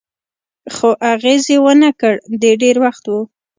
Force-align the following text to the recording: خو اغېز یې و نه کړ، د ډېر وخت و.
خو 0.75 0.89
اغېز 1.13 1.43
یې 1.51 1.57
و 1.63 1.67
نه 1.81 1.91
کړ، 1.99 2.13
د 2.41 2.43
ډېر 2.61 2.75
وخت 2.83 3.03
و. 3.07 3.13